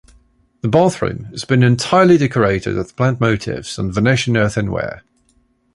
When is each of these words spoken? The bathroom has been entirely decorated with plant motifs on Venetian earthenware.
The 0.61 0.67
bathroom 0.67 1.25
has 1.25 1.45
been 1.45 1.61
entirely 1.61 2.17
decorated 2.17 2.75
with 2.75 2.95
plant 2.95 3.19
motifs 3.21 3.77
on 3.77 3.91
Venetian 3.91 4.35
earthenware. 4.35 5.03